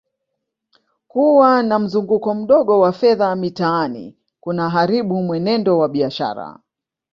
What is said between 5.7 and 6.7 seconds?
wa biashara